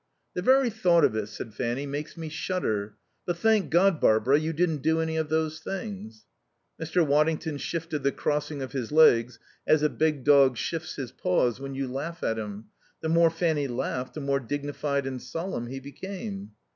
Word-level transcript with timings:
"The 0.33 0.41
very 0.41 0.71
thought 0.71 1.05
of 1.05 1.15
it," 1.15 1.27
said 1.27 1.53
Fanny, 1.53 1.85
"makes 1.85 2.17
me 2.17 2.27
shudder. 2.27 2.95
But 3.27 3.37
thank 3.37 3.69
God, 3.69 3.99
Barbara, 4.01 4.39
you 4.39 4.51
didn't 4.51 4.81
do 4.81 4.99
any 4.99 5.15
of 5.15 5.29
those 5.29 5.59
things." 5.59 6.25
Mr. 6.81 7.05
Waddington 7.05 7.59
shifted 7.59 8.01
the 8.01 8.11
crossing 8.11 8.63
of 8.63 8.71
his 8.71 8.91
legs 8.91 9.37
as 9.67 9.83
a 9.83 9.89
big 9.89 10.23
dog 10.23 10.57
shifts 10.57 10.95
his 10.95 11.11
paws 11.11 11.59
when 11.59 11.75
you 11.75 11.87
laugh 11.87 12.23
at 12.23 12.39
him; 12.39 12.65
the 13.01 13.09
more 13.09 13.29
Fanny 13.29 13.67
laughed 13.67 14.15
the 14.15 14.21
more 14.21 14.39
dignified 14.39 15.05
and 15.05 15.21
solemn 15.21 15.67
he 15.67 15.79
became. 15.79 16.53